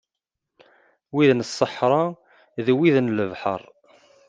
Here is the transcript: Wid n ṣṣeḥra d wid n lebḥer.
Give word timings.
Wid 1.13 1.29
n 1.33 1.45
ṣṣeḥra 1.49 2.03
d 2.65 2.67
wid 2.77 2.95
n 2.99 3.13
lebḥer. 3.17 3.61